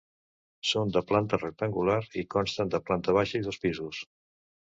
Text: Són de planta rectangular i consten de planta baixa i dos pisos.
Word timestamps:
Són 0.69 0.93
de 0.95 1.01
planta 1.09 1.39
rectangular 1.41 1.99
i 2.23 2.25
consten 2.35 2.73
de 2.77 2.81
planta 2.87 3.17
baixa 3.21 3.39
i 3.43 3.47
dos 3.49 3.63
pisos. 3.67 4.01